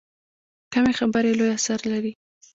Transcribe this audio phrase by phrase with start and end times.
[0.73, 2.11] کمې خبرې، لوی اثر لري.